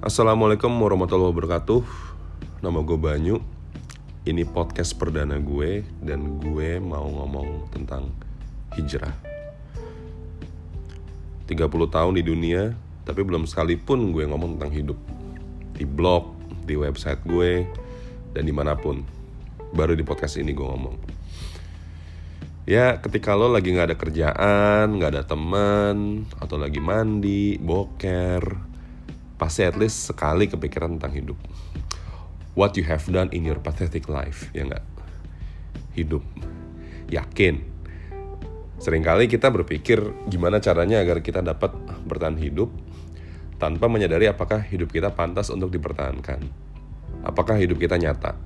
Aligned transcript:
Assalamualaikum 0.00 0.72
warahmatullahi 0.80 1.28
wabarakatuh. 1.28 1.84
Nama 2.64 2.80
gue 2.80 2.96
Banyu. 2.96 3.36
Ini 4.24 4.48
podcast 4.48 4.96
perdana 4.96 5.36
gue 5.36 5.84
Dan 6.00 6.40
gue 6.40 6.80
mau 6.80 7.04
ngomong 7.04 7.68
tentang 7.68 8.08
hijrah. 8.80 9.12
30 11.44 11.52
tahun 11.68 12.16
di 12.16 12.24
dunia 12.24 12.72
Tapi 13.04 13.20
belum 13.20 13.44
sekalipun 13.44 14.16
gue 14.16 14.24
ngomong 14.24 14.56
tentang 14.56 14.72
hidup. 14.72 14.96
Di 15.76 15.84
blog, 15.84 16.32
di 16.64 16.80
website 16.80 17.20
gue 17.28 17.68
Dan 18.32 18.48
di 18.48 18.56
mana 18.56 18.80
pun. 18.80 19.04
Baru 19.76 19.92
di 19.92 20.00
podcast 20.00 20.40
ini 20.40 20.56
gue 20.56 20.64
ngomong. 20.64 20.96
Ya 22.64 22.96
ketika 23.04 23.36
lo 23.36 23.52
lagi 23.52 23.76
gak 23.76 23.92
ada 23.92 23.96
kerjaan, 24.00 24.96
gak 24.96 25.12
ada 25.12 25.28
teman 25.28 26.24
Atau 26.40 26.56
lagi 26.56 26.80
mandi, 26.80 27.60
boker 27.60 28.69
pasti 29.40 29.64
at 29.64 29.80
least 29.80 30.12
sekali 30.12 30.44
kepikiran 30.52 31.00
tentang 31.00 31.16
hidup. 31.16 31.38
What 32.52 32.76
you 32.76 32.84
have 32.84 33.08
done 33.08 33.32
in 33.32 33.48
your 33.48 33.56
pathetic 33.56 34.04
life, 34.12 34.52
ya 34.52 34.68
nggak? 34.68 34.84
Hidup. 35.96 36.20
Yakin. 37.08 37.64
Seringkali 38.76 39.32
kita 39.32 39.48
berpikir 39.48 40.04
gimana 40.28 40.60
caranya 40.60 41.00
agar 41.00 41.24
kita 41.24 41.40
dapat 41.40 41.72
bertahan 42.04 42.36
hidup 42.36 42.68
tanpa 43.56 43.88
menyadari 43.88 44.28
apakah 44.28 44.60
hidup 44.60 44.92
kita 44.92 45.16
pantas 45.16 45.48
untuk 45.48 45.72
dipertahankan. 45.72 46.44
Apakah 47.24 47.56
hidup 47.56 47.80
kita 47.80 47.96
nyata? 47.96 48.36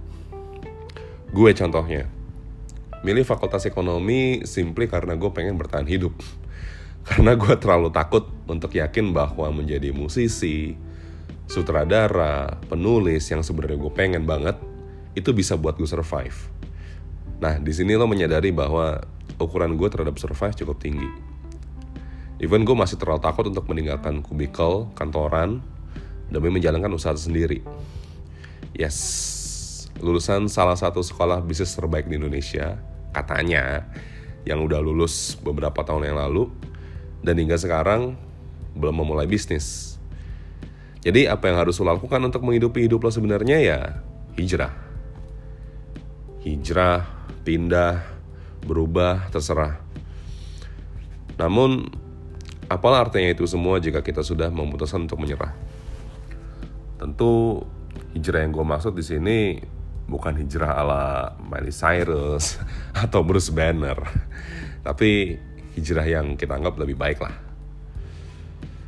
Gue 1.34 1.50
contohnya. 1.54 2.06
Milih 3.02 3.26
fakultas 3.26 3.66
ekonomi 3.66 4.46
simply 4.46 4.86
karena 4.86 5.18
gue 5.18 5.30
pengen 5.34 5.58
bertahan 5.58 5.86
hidup 5.90 6.14
karena 7.04 7.36
gue 7.36 7.54
terlalu 7.60 7.92
takut 7.92 8.32
untuk 8.48 8.72
yakin 8.72 9.12
bahwa 9.12 9.52
menjadi 9.52 9.92
musisi, 9.92 10.72
sutradara, 11.44 12.56
penulis 12.68 13.28
yang 13.28 13.44
sebenarnya 13.44 13.76
gue 13.76 13.92
pengen 13.92 14.24
banget 14.24 14.56
itu 15.12 15.30
bisa 15.36 15.54
buat 15.54 15.76
gue 15.76 15.86
survive. 15.86 16.36
Nah 17.38 17.60
di 17.60 17.72
sini 17.76 17.94
lo 17.94 18.08
menyadari 18.08 18.50
bahwa 18.50 19.04
ukuran 19.36 19.76
gue 19.76 19.88
terhadap 19.92 20.16
survive 20.16 20.56
cukup 20.56 20.80
tinggi. 20.80 21.06
Even 22.42 22.66
gue 22.66 22.74
masih 22.74 22.98
terlalu 22.98 23.22
takut 23.22 23.46
untuk 23.46 23.68
meninggalkan 23.70 24.18
kubikel, 24.24 24.90
kantoran, 24.98 25.62
demi 26.32 26.50
menjalankan 26.50 26.90
usaha 26.90 27.14
sendiri. 27.14 27.62
Yes, 28.74 28.98
lulusan 30.02 30.50
salah 30.50 30.74
satu 30.74 30.98
sekolah 30.98 31.38
bisnis 31.46 31.78
terbaik 31.78 32.10
di 32.10 32.18
Indonesia, 32.18 32.74
katanya, 33.14 33.86
yang 34.42 34.66
udah 34.66 34.82
lulus 34.82 35.38
beberapa 35.38 35.86
tahun 35.86 36.10
yang 36.10 36.18
lalu, 36.18 36.50
dan 37.24 37.40
hingga 37.40 37.56
sekarang 37.56 38.20
belum 38.76 39.00
memulai 39.00 39.24
bisnis. 39.24 39.96
Jadi 41.00 41.24
apa 41.28 41.48
yang 41.48 41.60
harus 41.60 41.80
lo 41.80 41.88
lakukan 41.88 42.20
untuk 42.20 42.44
menghidupi 42.44 42.84
hidup 42.84 43.04
lo 43.04 43.10
sebenarnya 43.12 43.60
ya 43.60 43.78
hijrah. 44.36 44.72
Hijrah, 46.44 47.08
pindah, 47.44 48.04
berubah, 48.68 49.32
terserah. 49.32 49.80
Namun, 51.40 51.88
apalah 52.68 53.08
artinya 53.08 53.32
itu 53.32 53.48
semua 53.48 53.80
jika 53.80 54.04
kita 54.04 54.20
sudah 54.20 54.52
memutuskan 54.52 55.08
untuk 55.08 55.24
menyerah? 55.24 55.56
Tentu 57.00 57.64
hijrah 58.12 58.44
yang 58.44 58.52
gue 58.52 58.64
maksud 58.64 58.92
di 58.92 59.04
sini 59.04 59.38
bukan 60.04 60.36
hijrah 60.36 60.76
ala 60.76 61.32
Miley 61.40 61.72
Cyrus 61.72 62.60
atau 63.04 63.24
Bruce 63.24 63.48
Banner, 63.48 63.96
tapi 64.84 65.40
hijrah 65.74 66.06
yang 66.06 66.38
kita 66.38 66.54
anggap 66.54 66.78
lebih 66.78 66.94
baik 66.94 67.18
lah. 67.22 67.34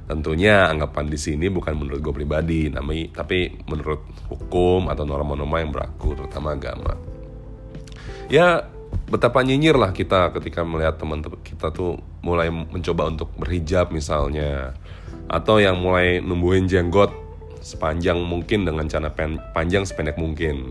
Tentunya 0.07 0.71
anggapan 0.71 1.11
di 1.11 1.19
sini 1.19 1.51
bukan 1.51 1.75
menurut 1.75 1.99
gue 1.99 2.15
pribadi, 2.15 2.71
namanya, 2.71 3.23
tapi 3.23 3.59
menurut 3.67 4.07
hukum 4.31 4.87
atau 4.87 5.03
norma-norma 5.03 5.59
yang 5.59 5.75
berlaku, 5.75 6.15
terutama 6.15 6.55
agama. 6.55 6.95
Ya, 8.31 8.71
betapa 9.11 9.43
nyinyir 9.43 9.75
lah 9.75 9.91
kita 9.91 10.31
ketika 10.39 10.63
melihat 10.63 10.95
teman-teman 10.95 11.43
kita 11.43 11.75
tuh 11.75 11.99
mulai 12.23 12.55
mencoba 12.55 13.11
untuk 13.11 13.35
berhijab 13.35 13.91
misalnya, 13.91 14.79
atau 15.27 15.59
yang 15.59 15.83
mulai 15.83 16.23
numbuhin 16.23 16.71
jenggot 16.71 17.11
sepanjang 17.59 18.23
mungkin 18.23 18.63
dengan 18.63 18.87
cara 18.87 19.11
panjang 19.51 19.83
sependek 19.83 20.23
mungkin 20.23 20.71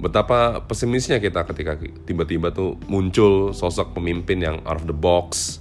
betapa 0.00 0.64
pesimisnya 0.64 1.20
kita 1.20 1.44
ketika 1.44 1.76
tiba-tiba 2.08 2.48
tuh 2.50 2.80
muncul 2.88 3.52
sosok 3.52 3.92
pemimpin 3.92 4.40
yang 4.40 4.56
out 4.64 4.80
of 4.80 4.88
the 4.88 4.96
box 4.96 5.60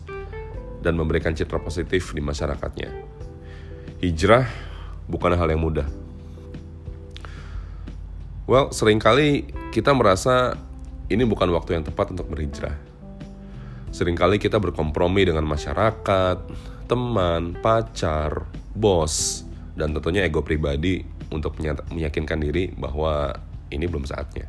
dan 0.79 0.95
memberikan 0.95 1.35
citra 1.35 1.59
positif 1.59 2.15
di 2.15 2.23
masyarakatnya. 2.23 2.87
Hijrah 3.99 4.47
bukan 5.11 5.35
hal 5.35 5.51
yang 5.51 5.59
mudah. 5.59 5.87
Well, 8.47 8.71
sering 8.71 8.97
kali 8.97 9.51
kita 9.75 9.91
merasa 9.93 10.55
ini 11.11 11.27
bukan 11.27 11.51
waktu 11.51 11.77
yang 11.77 11.83
tepat 11.85 12.15
untuk 12.15 12.31
berhijrah. 12.31 12.73
Seringkali 13.89 14.37
kita 14.37 14.61
berkompromi 14.61 15.25
dengan 15.25 15.45
masyarakat, 15.49 16.37
teman, 16.85 17.57
pacar, 17.57 18.45
bos, 18.77 19.45
dan 19.73 19.97
tentunya 19.97 20.25
ego 20.25 20.45
pribadi 20.45 21.01
untuk 21.33 21.57
meyakinkan 21.93 22.37
diri 22.41 22.69
bahwa 22.77 23.33
ini 23.69 23.85
belum 23.85 24.05
saatnya. 24.05 24.45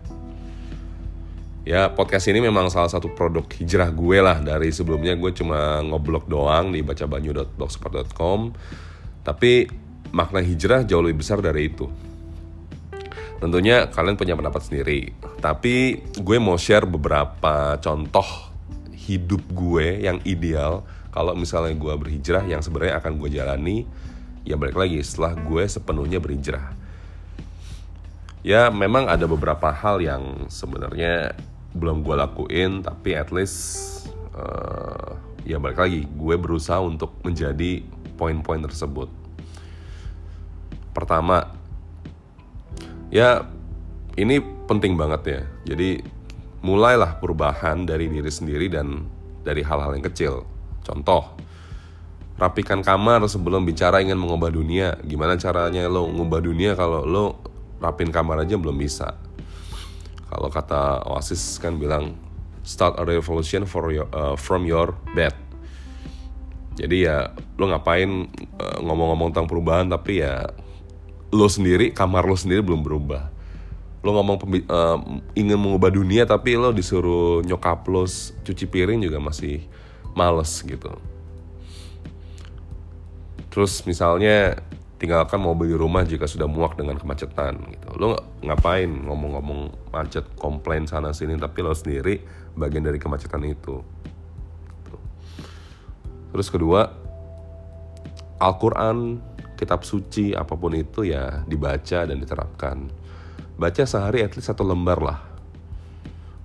Ya 1.69 1.93
podcast 1.93 2.25
ini 2.33 2.41
memang 2.41 2.73
salah 2.73 2.89
satu 2.89 3.13
produk 3.13 3.45
hijrah 3.45 3.93
gue 3.93 4.19
lah. 4.19 4.41
Dari 4.41 4.73
sebelumnya 4.73 5.13
gue 5.15 5.31
cuma 5.37 5.85
ngoblok 5.85 6.27
doang 6.27 6.73
di 6.73 6.81
bacabanyu.blogspot.com 6.81 8.41
tapi 9.21 9.69
makna 10.11 10.41
hijrah 10.41 10.83
jauh 10.89 11.05
lebih 11.05 11.21
besar 11.21 11.45
dari 11.45 11.69
itu. 11.69 11.87
Tentunya 13.41 13.89
kalian 13.89 14.21
punya 14.21 14.37
pendapat 14.37 14.69
sendiri, 14.69 15.17
tapi 15.41 16.05
gue 16.13 16.37
mau 16.37 16.61
share 16.61 16.85
beberapa 16.85 17.81
contoh 17.81 18.53
hidup 18.93 19.41
gue 19.53 20.05
yang 20.05 20.21
ideal. 20.29 20.85
Kalau 21.09 21.33
misalnya 21.33 21.73
gue 21.77 21.95
berhijrah 21.97 22.45
yang 22.45 22.61
sebenarnya 22.61 23.01
akan 23.01 23.13
gue 23.17 23.29
jalani 23.33 23.79
ya 24.45 24.57
balik 24.57 24.77
lagi 24.77 25.01
setelah 25.05 25.37
gue 25.37 25.65
sepenuhnya 25.69 26.23
berhijrah 26.23 26.80
ya 28.41 28.73
memang 28.73 29.09
ada 29.09 29.29
beberapa 29.29 29.69
hal 29.69 30.01
yang 30.01 30.49
sebenarnya 30.49 31.37
belum 31.77 32.03
gue 32.03 32.17
lakuin 32.19 32.83
tapi 32.83 33.15
at 33.15 33.31
least 33.31 33.59
uh, 34.35 35.15
ya 35.45 35.61
balik 35.61 35.79
lagi 35.79 36.05
gue 36.09 36.37
berusaha 36.37 36.81
untuk 36.83 37.15
menjadi 37.23 37.85
poin-poin 38.17 38.61
tersebut. 38.61 39.09
Pertama 40.93 41.49
ya 43.09 43.47
ini 44.19 44.43
penting 44.69 44.97
banget 44.99 45.23
ya. 45.25 45.41
Jadi 45.75 46.03
mulailah 46.61 47.17
perubahan 47.17 47.89
dari 47.89 48.09
diri 48.13 48.29
sendiri 48.29 48.69
dan 48.69 49.09
dari 49.41 49.65
hal-hal 49.65 49.97
yang 49.97 50.05
kecil. 50.05 50.45
Contoh 50.85 51.39
rapikan 52.37 52.81
kamar 52.81 53.25
sebelum 53.29 53.65
bicara 53.65 54.05
ingin 54.05 54.21
mengubah 54.21 54.53
dunia. 54.53 54.97
Gimana 55.05 55.41
caranya 55.41 55.89
lo 55.89 56.09
mengubah 56.09 56.41
dunia 56.45 56.77
kalau 56.77 57.05
lo 57.09 57.50
rapin 57.81 58.13
kamar 58.13 58.45
aja 58.45 58.55
belum 58.61 58.77
bisa. 58.77 59.17
Kalau 60.31 60.47
kata 60.53 61.03
Oasis 61.11 61.59
kan 61.59 61.81
bilang 61.81 62.15
start 62.63 63.01
a 63.01 63.05
revolution 63.09 63.67
for 63.67 63.91
your, 63.91 64.07
uh, 64.15 64.37
from 64.39 64.69
your 64.69 64.95
bed. 65.17 65.35
Jadi 66.79 67.09
ya 67.09 67.35
lo 67.59 67.67
ngapain 67.67 68.31
uh, 68.61 68.79
ngomong-ngomong 68.79 69.35
tentang 69.35 69.51
perubahan 69.51 69.91
tapi 69.91 70.23
ya 70.23 70.55
lo 71.35 71.47
sendiri 71.51 71.91
kamar 71.91 72.23
lo 72.23 72.39
sendiri 72.39 72.63
belum 72.63 72.87
berubah. 72.87 73.27
Lo 74.01 74.17
ngomong 74.17 74.37
uh, 74.71 74.99
ingin 75.35 75.59
mengubah 75.59 75.91
dunia 75.91 76.25
tapi 76.25 76.55
lo 76.55 76.71
disuruh 76.71 77.43
nyokap 77.43 77.85
lo 77.91 78.07
cuci 78.47 78.65
piring 78.71 79.03
juga 79.03 79.19
masih 79.19 79.67
males 80.15 80.63
gitu. 80.63 80.95
Terus 83.51 83.83
misalnya 83.83 84.63
tinggalkan 85.01 85.41
mobil 85.41 85.73
di 85.73 85.77
rumah 85.81 86.05
jika 86.05 86.29
sudah 86.29 86.45
muak 86.45 86.77
dengan 86.77 87.01
kemacetan 87.01 87.57
gitu. 87.73 87.89
Lo 87.97 88.21
ngapain 88.45 88.87
ngomong-ngomong 88.87 89.89
macet, 89.89 90.29
komplain 90.37 90.85
sana 90.85 91.17
sini 91.17 91.41
tapi 91.41 91.65
lo 91.65 91.73
sendiri 91.73 92.21
bagian 92.53 92.85
dari 92.85 93.01
kemacetan 93.01 93.41
itu. 93.49 93.81
Terus 96.31 96.49
kedua, 96.53 96.85
Al-Qur'an, 98.39 99.19
kitab 99.57 99.89
suci 99.89 100.37
apa 100.37 100.53
pun 100.53 100.77
itu 100.77 101.09
ya 101.09 101.49
dibaca 101.49 102.05
dan 102.05 102.21
diterapkan. 102.21 102.93
Baca 103.57 103.83
sehari 103.89 104.21
at 104.21 104.37
least 104.37 104.53
satu 104.53 104.69
lembar 104.69 105.01
lah. 105.01 105.21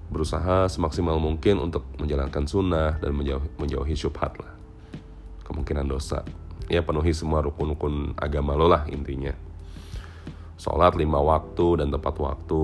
Berusaha 0.08 0.72
semaksimal 0.72 1.20
mungkin 1.20 1.60
untuk 1.60 1.84
menjalankan 2.00 2.48
sunnah 2.48 3.04
dan 3.04 3.12
menjauhi, 3.20 3.52
menjauhi 3.60 3.96
syubhat 4.00 4.32
lah. 4.40 4.56
Kemungkinan 5.44 5.86
dosa 5.92 6.24
ya 6.72 6.82
penuhi 6.82 7.14
semua 7.14 7.46
rukun-rukun 7.46 8.18
agama 8.18 8.58
lo 8.58 8.66
lah 8.66 8.86
intinya 8.90 9.34
sholat 10.56 10.96
lima 10.96 11.20
waktu 11.20 11.84
dan 11.84 11.92
tepat 11.92 12.16
waktu 12.18 12.64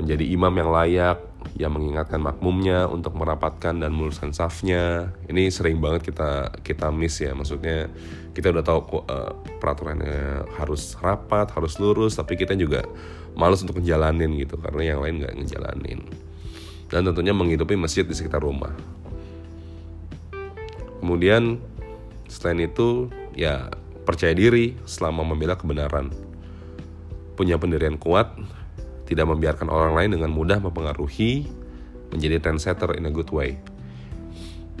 menjadi 0.00 0.24
imam 0.32 0.54
yang 0.56 0.70
layak 0.72 1.18
yang 1.56 1.72
mengingatkan 1.72 2.20
makmumnya 2.20 2.88
untuk 2.88 3.16
merapatkan 3.16 3.76
dan 3.76 3.90
meluruskan 3.92 4.32
safnya. 4.32 5.12
Ini 5.28 5.48
sering 5.48 5.80
banget 5.80 6.12
kita 6.12 6.52
kita 6.60 6.92
miss 6.92 7.20
ya. 7.20 7.32
Maksudnya 7.32 7.88
kita 8.32 8.52
udah 8.52 8.64
tahu 8.64 8.78
kok 8.84 9.04
uh, 9.08 9.32
peraturannya 9.60 10.48
harus 10.60 10.96
rapat, 11.00 11.52
harus 11.52 11.76
lurus, 11.80 12.16
tapi 12.16 12.36
kita 12.36 12.56
juga 12.56 12.84
males 13.36 13.60
untuk 13.64 13.80
ngejalanin 13.80 14.36
gitu 14.40 14.60
karena 14.60 14.96
yang 14.96 15.00
lain 15.00 15.14
nggak 15.24 15.34
ngejalanin. 15.36 16.00
Dan 16.90 17.06
tentunya 17.06 17.32
menghidupi 17.32 17.76
masjid 17.78 18.04
di 18.04 18.12
sekitar 18.16 18.42
rumah. 18.42 18.72
Kemudian 21.00 21.56
selain 22.30 22.70
itu 22.70 23.10
ya 23.34 23.68
percaya 24.06 24.32
diri 24.32 24.78
selama 24.86 25.26
membela 25.26 25.58
kebenaran. 25.58 26.14
Punya 27.34 27.58
pendirian 27.58 27.98
kuat, 27.98 28.30
tidak 29.10 29.26
membiarkan 29.26 29.66
orang 29.66 29.98
lain 29.98 30.10
dengan 30.14 30.30
mudah 30.30 30.62
mempengaruhi 30.62 31.50
menjadi 32.14 32.38
trendsetter 32.38 32.94
in 32.94 33.10
a 33.10 33.12
good 33.12 33.28
way. 33.34 33.58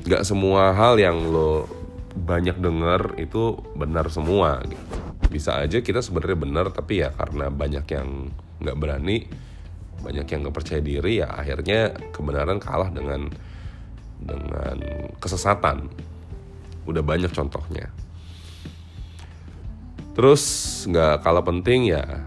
Gak 0.06 0.22
semua 0.22 0.70
hal 0.72 0.96
yang 0.96 1.18
lo 1.28 1.66
banyak 2.14 2.58
denger 2.58 3.18
itu 3.18 3.58
benar 3.74 4.06
semua. 4.10 4.62
Gitu. 4.62 4.84
Bisa 5.30 5.62
aja 5.62 5.78
kita 5.78 6.02
sebenarnya 6.02 6.38
benar 6.38 6.66
tapi 6.74 7.02
ya 7.02 7.14
karena 7.14 7.50
banyak 7.50 7.86
yang 7.86 8.08
nggak 8.60 8.78
berani, 8.78 9.26
banyak 10.02 10.26
yang 10.26 10.38
nggak 10.46 10.56
percaya 10.56 10.82
diri 10.82 11.22
ya 11.22 11.30
akhirnya 11.30 11.94
kebenaran 12.10 12.58
kalah 12.58 12.90
dengan 12.90 13.30
dengan 14.20 14.76
kesesatan. 15.22 16.09
Udah 16.90 17.06
banyak 17.06 17.30
contohnya. 17.30 17.86
Terus 20.18 20.42
nggak 20.90 21.22
kalah 21.22 21.46
penting 21.46 21.94
ya 21.94 22.26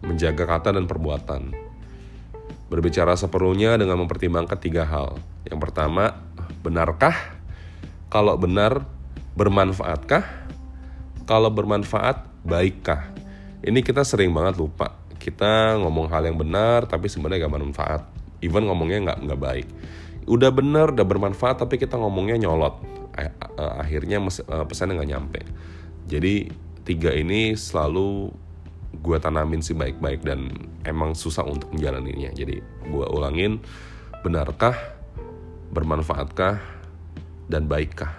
menjaga 0.00 0.48
kata 0.48 0.72
dan 0.72 0.88
perbuatan. 0.88 1.52
Berbicara 2.72 3.16
seperlunya 3.16 3.76
dengan 3.76 4.00
mempertimbangkan 4.00 4.58
tiga 4.60 4.84
hal. 4.88 5.20
Yang 5.44 5.58
pertama, 5.68 6.16
benarkah? 6.64 7.16
Kalau 8.08 8.36
benar, 8.40 8.84
bermanfaatkah? 9.36 10.24
Kalau 11.28 11.52
bermanfaat, 11.52 12.24
baikkah? 12.44 13.12
Ini 13.60 13.84
kita 13.84 14.04
sering 14.04 14.32
banget 14.32 14.56
lupa. 14.56 14.96
Kita 15.20 15.76
ngomong 15.80 16.08
hal 16.08 16.24
yang 16.24 16.40
benar, 16.40 16.88
tapi 16.88 17.12
sebenarnya 17.12 17.48
gak 17.48 17.54
bermanfaat. 17.56 18.02
Even 18.40 18.70
ngomongnya 18.70 19.12
nggak 19.12 19.18
nggak 19.28 19.40
baik. 19.40 19.68
Udah 20.28 20.52
benar, 20.52 20.92
udah 20.92 21.06
bermanfaat, 21.08 21.64
tapi 21.64 21.80
kita 21.80 21.96
ngomongnya 21.96 22.36
nyolot. 22.36 22.78
Akhirnya 23.58 24.20
eh, 24.20 24.64
pesannya 24.68 25.00
nggak 25.00 25.10
nyampe. 25.10 25.40
Jadi 26.06 26.52
tiga 26.88 27.12
ini 27.12 27.52
selalu 27.52 28.32
gue 28.96 29.16
tanamin 29.20 29.60
sih 29.60 29.76
baik-baik 29.76 30.24
dan 30.24 30.48
emang 30.88 31.12
susah 31.12 31.44
untuk 31.44 31.68
menjalaninya 31.76 32.32
jadi 32.32 32.64
gue 32.64 33.06
ulangin 33.12 33.60
benarkah 34.24 34.74
bermanfaatkah 35.70 36.56
dan 37.52 37.68
baikkah 37.68 38.16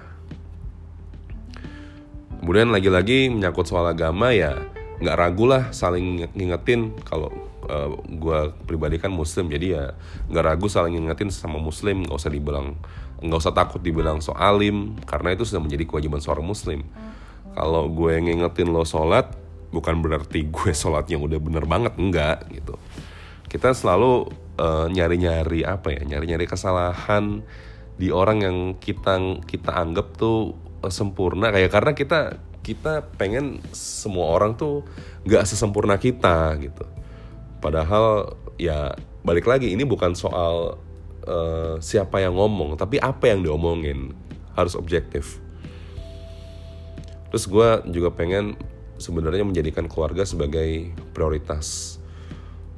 kemudian 2.39 2.69
lagi-lagi 2.69 3.33
menyangkut 3.33 3.65
soal 3.65 3.89
agama 3.89 4.29
ya 4.29 4.55
nggak 5.01 5.17
ragu 5.17 5.49
lah 5.49 5.73
saling 5.73 6.29
ngingetin 6.37 6.93
kalau 7.03 7.33
uh, 7.69 7.89
gue 8.01 8.39
pribadi 8.65 8.97
kan 8.97 9.13
muslim 9.13 9.47
jadi 9.53 9.67
ya 9.69 9.85
nggak 10.27 10.43
ragu 10.43 10.65
saling 10.65 10.97
ngingetin 10.97 11.29
sama 11.29 11.61
muslim 11.61 12.03
nggak 12.03 12.17
usah 12.17 12.33
dibilang 12.33 12.75
nggak 13.21 13.39
usah 13.39 13.53
takut 13.53 13.79
dibilang 13.83 14.23
soalim 14.23 14.97
karena 15.05 15.35
itu 15.35 15.45
sudah 15.45 15.61
menjadi 15.61 15.85
kewajiban 15.85 16.19
seorang 16.19 16.45
muslim. 16.47 16.81
Kalau 17.53 17.91
gue 17.91 18.13
ngingetin 18.17 18.71
lo 18.71 18.87
sholat 18.87 19.35
bukan 19.69 20.01
berarti 20.01 20.47
gue 20.55 20.71
sholatnya 20.73 21.21
udah 21.21 21.39
bener 21.39 21.63
banget 21.69 21.93
enggak 21.99 22.47
gitu. 22.49 22.75
Kita 23.49 23.73
selalu 23.73 24.29
uh, 24.57 24.87
nyari-nyari 24.89 25.65
apa 25.65 25.93
ya 25.93 26.01
nyari-nyari 26.05 26.45
kesalahan 26.49 27.43
di 27.99 28.09
orang 28.15 28.39
yang 28.41 28.57
kita 28.79 29.19
kita 29.43 29.75
anggap 29.75 30.15
tuh 30.15 30.55
uh, 30.81 30.91
sempurna. 30.93 31.51
Kayak 31.51 31.71
karena 31.75 31.91
kita 31.93 32.19
kita 32.63 33.07
pengen 33.17 33.59
semua 33.73 34.31
orang 34.31 34.53
tuh 34.55 34.85
nggak 35.25 35.43
sesempurna 35.47 35.97
kita 35.97 36.53
gitu 36.61 36.98
padahal 37.59 38.35
ya 38.59 38.95
balik 39.23 39.47
lagi 39.47 39.71
ini 39.75 39.83
bukan 39.83 40.15
soal 40.15 40.79
uh, 41.27 41.75
siapa 41.79 42.23
yang 42.23 42.35
ngomong 42.35 42.79
tapi 42.79 42.99
apa 42.99 43.31
yang 43.31 43.43
diomongin 43.43 44.15
harus 44.55 44.75
objektif. 44.75 45.39
Terus 47.29 47.45
gue 47.45 47.69
juga 47.93 48.09
pengen 48.09 48.57
sebenarnya 48.97 49.45
menjadikan 49.45 49.85
keluarga 49.85 50.25
sebagai 50.25 50.91
prioritas 51.13 51.97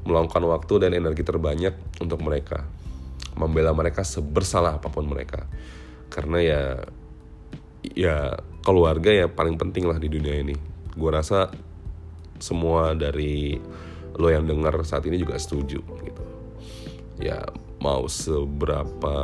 meluangkan 0.04 0.44
waktu 0.50 0.74
dan 0.86 0.92
energi 0.98 1.22
terbanyak 1.22 1.78
untuk 2.02 2.20
mereka 2.26 2.66
membela 3.38 3.72
mereka 3.72 4.04
sebersalah 4.04 4.78
apa 4.78 4.92
pun 4.92 5.08
mereka. 5.08 5.48
Karena 6.12 6.38
ya 6.44 6.62
ya 7.96 8.38
keluarga 8.62 9.10
ya 9.10 9.26
paling 9.32 9.56
penting 9.56 9.88
lah 9.88 9.98
di 9.98 10.12
dunia 10.12 10.36
ini. 10.42 10.56
Gue 10.94 11.10
rasa 11.10 11.50
semua 12.42 12.92
dari 12.98 13.58
lo 14.18 14.28
yang 14.28 14.48
dengar 14.48 14.76
saat 14.84 15.08
ini 15.08 15.20
juga 15.22 15.40
setuju 15.40 15.80
gitu 15.80 16.24
ya 17.22 17.46
mau 17.82 18.06
seberapa 18.10 19.16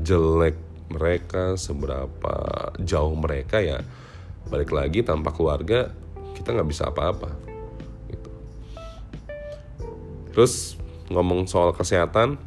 jelek 0.00 0.56
mereka 0.88 1.56
seberapa 1.60 2.34
jauh 2.80 3.14
mereka 3.16 3.60
ya 3.60 3.84
balik 4.48 4.72
lagi 4.72 5.04
tanpa 5.04 5.32
keluarga 5.32 5.92
kita 6.32 6.56
nggak 6.56 6.68
bisa 6.70 6.88
apa-apa 6.88 7.28
gitu. 8.08 8.30
terus 10.32 10.80
ngomong 11.12 11.44
soal 11.44 11.72
kesehatan 11.76 12.40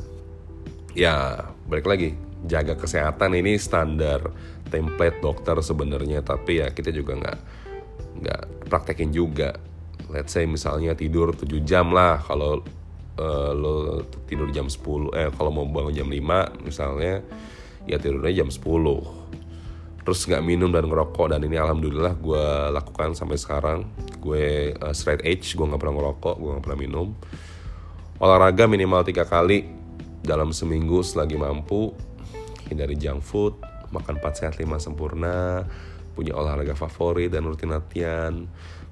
ya 0.97 1.45
balik 1.69 1.85
lagi 1.85 2.17
jaga 2.49 2.73
kesehatan 2.73 3.37
ini 3.37 3.57
standar 3.61 4.33
template 4.73 5.21
dokter 5.21 5.53
sebenarnya 5.61 6.25
tapi 6.25 6.63
ya 6.63 6.73
kita 6.73 6.89
juga 6.89 7.17
nggak 7.21 7.39
nggak 8.21 8.41
praktekin 8.69 9.13
juga 9.13 9.57
let's 10.11 10.35
say 10.35 10.43
misalnya 10.45 10.93
tidur 10.93 11.31
7 11.31 11.47
jam 11.63 11.95
lah 11.95 12.19
kalau 12.21 12.61
uh, 13.17 13.51
lo 13.55 14.03
tidur 14.27 14.51
jam 14.51 14.67
10 14.67 15.15
eh 15.15 15.29
kalau 15.33 15.51
mau 15.51 15.65
bangun 15.65 15.95
jam 15.95 16.07
5 16.11 16.67
misalnya 16.67 17.23
ya 17.89 17.97
tidurnya 17.97 18.45
jam 18.45 18.49
10 18.51 19.21
terus 20.01 20.25
nggak 20.25 20.41
minum 20.41 20.73
dan 20.73 20.89
ngerokok 20.89 21.33
dan 21.33 21.45
ini 21.45 21.61
alhamdulillah 21.61 22.17
gue 22.17 22.45
lakukan 22.73 23.13
sampai 23.13 23.37
sekarang. 23.37 23.85
Gue 24.17 24.73
uh, 24.73 24.93
straight 24.97 25.21
edge 25.21 25.53
gue 25.53 25.61
nggak 25.65 25.77
pernah 25.77 25.95
ngerokok 25.97 26.35
gue 26.41 26.49
nggak 26.57 26.65
pernah 26.65 26.79
minum. 26.79 27.07
Olahraga 28.17 28.65
minimal 28.65 29.05
tiga 29.05 29.25
kali 29.25 29.69
dalam 30.25 30.53
seminggu 30.53 31.05
selagi 31.05 31.37
mampu. 31.37 31.93
Hindari 32.69 32.97
junk 32.97 33.21
food 33.21 33.53
makan 33.91 34.17
4 34.23 34.39
sehat 34.39 34.55
5 34.57 34.65
sempurna 34.79 35.67
punya 36.11 36.35
olahraga 36.35 36.75
favorit 36.75 37.31
dan 37.31 37.47
rutin 37.47 37.71
latihan. 37.71 38.33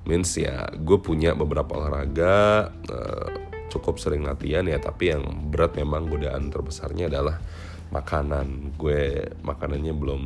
Means 0.07 0.31
ya 0.39 0.71
gue 0.73 0.97
punya 1.03 1.35
beberapa 1.35 1.75
olahraga 1.75 2.69
uh, 2.89 3.27
cukup 3.69 4.01
sering 4.01 4.25
latihan 4.25 4.65
ya 4.65 4.81
tapi 4.81 5.13
yang 5.13 5.21
berat 5.53 5.77
memang 5.77 6.09
godaan 6.09 6.49
terbesarnya 6.49 7.11
adalah 7.11 7.37
makanan. 7.93 8.73
Gue 8.79 9.29
makanannya 9.43 9.93
belum 9.93 10.23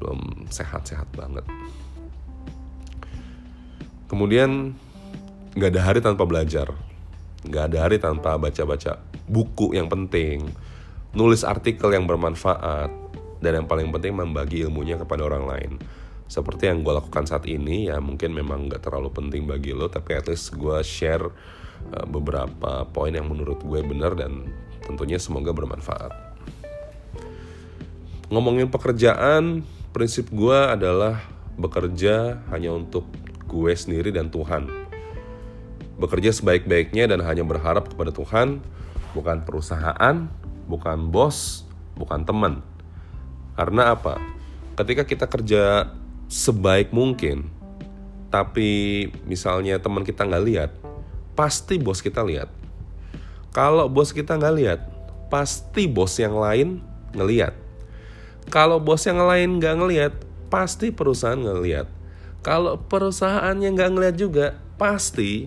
belum 0.00 0.50
sehat-sehat 0.50 1.12
banget. 1.14 1.46
Kemudian 4.10 4.76
nggak 5.56 5.70
ada 5.72 5.82
hari 5.84 6.00
tanpa 6.02 6.24
belajar. 6.26 6.72
Nggak 7.42 7.64
ada 7.72 7.78
hari 7.80 7.96
tanpa 7.98 8.36
baca-baca 8.36 8.98
buku 9.28 9.76
yang 9.76 9.86
penting. 9.88 10.50
Nulis 11.12 11.44
artikel 11.44 11.92
yang 11.92 12.08
bermanfaat 12.08 13.01
dan 13.42 13.62
yang 13.62 13.66
paling 13.66 13.90
penting 13.90 14.14
membagi 14.14 14.62
ilmunya 14.64 14.96
kepada 14.96 15.26
orang 15.26 15.44
lain 15.44 15.72
seperti 16.30 16.70
yang 16.70 16.80
gue 16.80 16.94
lakukan 16.96 17.28
saat 17.28 17.44
ini 17.44 17.92
ya 17.92 18.00
mungkin 18.00 18.32
memang 18.32 18.70
nggak 18.70 18.88
terlalu 18.88 19.12
penting 19.12 19.44
bagi 19.44 19.76
lo 19.76 19.90
tapi 19.90 20.16
at 20.16 20.30
least 20.30 20.56
gue 20.56 20.80
share 20.80 21.28
uh, 21.92 22.06
beberapa 22.08 22.88
poin 22.88 23.12
yang 23.12 23.28
menurut 23.28 23.60
gue 23.60 23.80
benar 23.84 24.16
dan 24.16 24.48
tentunya 24.86 25.20
semoga 25.20 25.52
bermanfaat 25.52 26.14
ngomongin 28.32 28.72
pekerjaan 28.72 29.60
prinsip 29.92 30.32
gue 30.32 30.56
adalah 30.56 31.20
bekerja 31.60 32.40
hanya 32.48 32.72
untuk 32.72 33.04
gue 33.44 33.72
sendiri 33.76 34.08
dan 34.08 34.32
Tuhan. 34.32 34.72
Bekerja 36.00 36.32
sebaik-baiknya 36.32 37.12
dan 37.12 37.20
hanya 37.20 37.44
berharap 37.44 37.92
kepada 37.92 38.08
Tuhan, 38.10 38.64
bukan 39.12 39.44
perusahaan, 39.44 40.16
bukan 40.66 40.98
bos, 41.12 41.68
bukan 41.94 42.24
teman. 42.24 42.64
Karena 43.52 43.92
apa? 43.92 44.16
Ketika 44.78 45.04
kita 45.04 45.26
kerja 45.28 45.92
sebaik 46.32 46.90
mungkin, 46.96 47.52
tapi 48.32 49.08
misalnya 49.28 49.76
teman 49.76 50.08
kita 50.08 50.24
nggak 50.24 50.44
lihat, 50.48 50.70
pasti 51.36 51.76
bos 51.76 52.00
kita 52.00 52.24
lihat. 52.24 52.48
Kalau 53.52 53.84
bos 53.92 54.16
kita 54.16 54.40
nggak 54.40 54.56
lihat, 54.56 54.80
pasti 55.28 55.84
bos 55.84 56.16
yang 56.16 56.32
lain 56.32 56.80
ngeliat. 57.12 57.52
Kalau 58.48 58.80
bos 58.80 59.04
yang 59.04 59.20
lain 59.20 59.60
nggak 59.60 59.76
ngelihat, 59.76 60.12
pasti 60.48 60.88
perusahaan 60.88 61.36
ngelihat. 61.36 61.84
Kalau 62.40 62.80
perusahaannya 62.80 63.68
nggak 63.76 63.90
ngelihat 63.92 64.16
juga, 64.16 64.46
pasti 64.80 65.46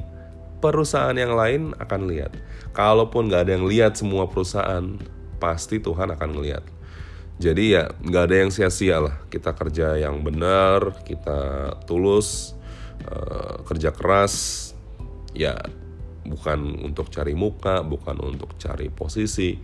perusahaan 0.61 1.17
yang 1.17 1.33
lain 1.33 1.73
akan 1.81 2.01
lihat. 2.05 2.31
Kalaupun 2.77 3.27
nggak 3.27 3.49
ada 3.49 3.51
yang 3.57 3.65
lihat 3.65 3.97
semua 3.97 4.29
perusahaan, 4.29 4.95
pasti 5.41 5.81
Tuhan 5.81 6.13
akan 6.13 6.29
ngelihat. 6.37 6.74
Jadi 7.35 7.75
ya 7.75 7.91
nggak 7.91 8.23
ada 8.31 8.35
yang 8.47 8.51
sia-sia 8.51 9.03
lah. 9.03 9.15
Kita 9.27 9.51
kerja 9.51 9.99
yang 9.99 10.23
benar, 10.23 11.03
kita 11.03 11.71
tulus, 11.83 12.55
uh, 13.11 13.59
kerja 13.67 13.91
keras, 13.91 14.71
ya 15.35 15.59
bukan 16.25 16.79
untuk 16.81 17.11
cari 17.11 17.35
muka, 17.35 17.83
bukan 17.83 18.17
untuk 18.23 18.55
cari 18.55 18.87
posisi. 18.87 19.59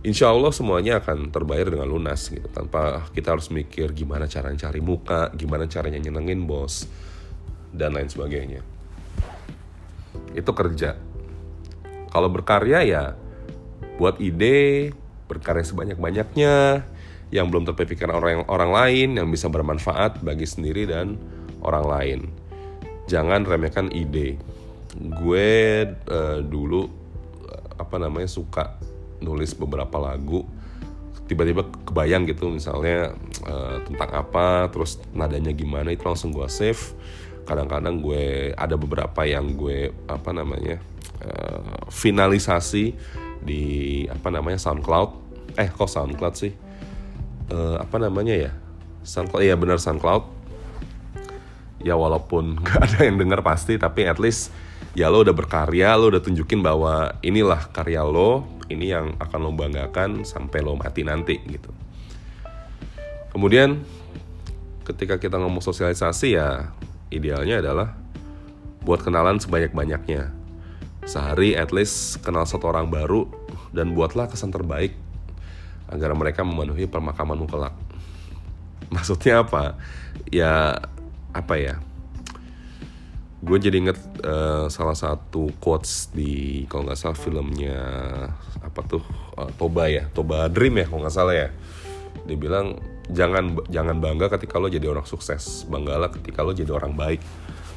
Insya 0.00 0.32
Allah 0.32 0.48
semuanya 0.48 0.98
akan 1.04 1.28
terbayar 1.28 1.68
dengan 1.68 1.84
lunas 1.84 2.32
gitu 2.32 2.48
tanpa 2.48 3.04
kita 3.12 3.36
harus 3.36 3.52
mikir 3.52 3.92
gimana 3.92 4.24
cara 4.26 4.48
cari 4.56 4.80
muka, 4.80 5.28
gimana 5.36 5.68
caranya 5.68 6.00
nyenengin 6.00 6.48
bos 6.48 6.88
dan 7.70 7.92
lain 7.94 8.08
sebagainya. 8.08 8.64
Itu 10.32 10.56
kerja. 10.56 10.96
Kalau 12.10 12.32
berkarya 12.32 12.80
ya 12.82 13.04
buat 14.00 14.18
ide, 14.18 14.90
berkarya 15.30 15.62
sebanyak-banyaknya 15.62 16.82
yang 17.30 17.46
belum 17.46 17.62
terpikirkan 17.70 18.10
orang 18.10 18.42
orang 18.50 18.74
lain 18.74 19.08
yang 19.22 19.30
bisa 19.30 19.46
bermanfaat 19.46 20.18
bagi 20.26 20.50
sendiri 20.50 20.90
dan 20.90 21.14
orang 21.62 21.86
lain. 21.86 22.20
Jangan 23.06 23.46
remehkan 23.46 23.94
ide. 23.94 24.34
Gue 24.98 25.86
uh, 25.86 26.42
dulu 26.42 26.90
apa 27.78 27.96
namanya 27.96 28.26
suka 28.26 28.76
nulis 29.24 29.56
beberapa 29.56 29.96
lagu 29.96 30.44
tiba-tiba 31.30 31.62
kebayang 31.86 32.26
gitu 32.26 32.50
misalnya 32.50 33.14
uh, 33.46 33.78
tentang 33.86 34.10
apa 34.10 34.66
terus 34.68 34.98
nadanya 35.14 35.54
gimana 35.54 35.94
itu 35.94 36.02
langsung 36.02 36.34
gue 36.34 36.44
save 36.50 36.92
kadang-kadang 37.46 38.02
gue 38.02 38.50
ada 38.58 38.74
beberapa 38.74 39.22
yang 39.22 39.54
gue 39.54 39.94
apa 40.10 40.30
namanya 40.34 40.82
uh, 41.22 41.86
finalisasi 41.86 42.98
di 43.40 43.62
apa 44.10 44.28
namanya 44.28 44.58
SoundCloud 44.58 45.19
eh 45.56 45.68
kok 45.70 45.90
SoundCloud 45.90 46.34
sih? 46.36 46.52
Uh, 47.50 47.80
apa 47.80 47.96
namanya 47.98 48.34
ya? 48.36 48.52
SoundCloud 49.02 49.42
iya 49.42 49.54
benar 49.56 49.80
SoundCloud. 49.80 50.24
Ya 51.80 51.96
walaupun 51.96 52.56
gak 52.66 52.80
ada 52.90 53.08
yang 53.08 53.16
dengar 53.16 53.40
pasti 53.40 53.80
tapi 53.80 54.04
at 54.04 54.20
least 54.20 54.52
ya 54.92 55.06
lo 55.06 55.22
udah 55.22 55.34
berkarya 55.34 55.94
lo 55.94 56.10
udah 56.10 56.22
tunjukin 56.22 56.60
bahwa 56.60 57.14
inilah 57.22 57.70
karya 57.70 58.02
lo 58.02 58.46
ini 58.70 58.90
yang 58.90 59.14
akan 59.18 59.38
lo 59.38 59.50
banggakan 59.54 60.22
sampai 60.22 60.62
lo 60.62 60.78
mati 60.78 61.02
nanti 61.02 61.38
gitu. 61.46 61.70
Kemudian 63.30 63.82
ketika 64.86 65.22
kita 65.22 65.38
ngomong 65.38 65.62
sosialisasi 65.62 66.34
ya 66.34 66.74
idealnya 67.14 67.62
adalah 67.62 67.94
buat 68.82 69.02
kenalan 69.02 69.38
sebanyak-banyaknya. 69.38 70.34
Sehari 71.06 71.56
at 71.56 71.72
least 71.72 72.20
kenal 72.20 72.44
satu 72.44 72.70
orang 72.70 72.92
baru 72.92 73.26
dan 73.74 73.96
buatlah 73.96 74.28
kesan 74.28 74.52
terbaik 74.52 74.94
agar 75.90 76.14
mereka 76.14 76.46
memenuhi 76.46 76.86
permakamanmu 76.86 77.50
kelak. 77.50 77.74
Maksudnya 78.94 79.42
apa? 79.42 79.76
Ya 80.30 80.78
apa 81.34 81.54
ya? 81.58 81.78
Gue 83.40 83.56
jadi 83.56 83.80
inget 83.80 83.98
uh, 84.22 84.68
salah 84.68 84.94
satu 84.94 85.50
quotes 85.58 86.12
di 86.12 86.64
kalau 86.68 86.86
nggak 86.86 86.98
salah 86.98 87.16
filmnya 87.16 87.78
apa 88.60 88.80
tuh 88.84 89.02
uh, 89.36 89.50
Toba 89.58 89.88
ya, 89.90 90.06
Toba 90.12 90.46
Dream 90.46 90.78
ya 90.78 90.86
kalau 90.86 91.02
nggak 91.02 91.16
salah 91.16 91.34
ya. 91.34 91.48
Dia 92.26 92.36
bilang 92.36 92.78
jangan 93.10 93.58
jangan 93.66 93.98
bangga 93.98 94.30
ketika 94.38 94.62
lo 94.62 94.70
jadi 94.70 94.86
orang 94.86 95.04
sukses 95.04 95.66
banggalah 95.66 96.14
ketika 96.14 96.46
lo 96.46 96.54
jadi 96.54 96.70
orang 96.70 96.94
baik 96.94 97.20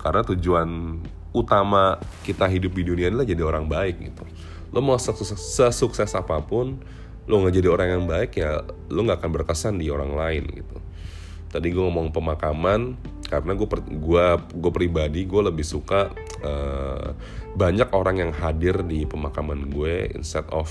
karena 0.06 0.22
tujuan 0.22 1.00
utama 1.34 1.98
kita 2.22 2.46
hidup 2.46 2.78
di 2.78 2.84
dunia 2.86 3.10
adalah 3.10 3.26
jadi 3.26 3.42
orang 3.42 3.66
baik 3.66 3.96
gitu 4.14 4.24
lo 4.74 4.80
mau 4.82 4.98
sesukses 5.02 6.12
apa 6.14 6.38
pun 6.46 6.78
lo 7.24 7.40
nggak 7.40 7.56
jadi 7.56 7.68
orang 7.72 7.88
yang 8.00 8.04
baik 8.06 8.32
ya 8.36 8.60
lo 8.92 9.00
nggak 9.04 9.24
akan 9.24 9.32
berkesan 9.32 9.80
di 9.80 9.88
orang 9.88 10.12
lain 10.12 10.44
gitu. 10.52 10.78
Tadi 11.54 11.70
gue 11.70 11.84
ngomong 11.86 12.10
pemakaman 12.10 12.98
karena 13.30 13.54
gue 13.54 13.68
gue 13.98 14.26
gue 14.58 14.72
pribadi 14.74 15.26
gue 15.26 15.42
lebih 15.42 15.66
suka 15.66 16.10
uh, 16.42 17.14
banyak 17.54 17.90
orang 17.94 18.26
yang 18.26 18.32
hadir 18.34 18.82
di 18.84 19.06
pemakaman 19.06 19.70
gue 19.70 20.12
instead 20.18 20.46
of 20.50 20.68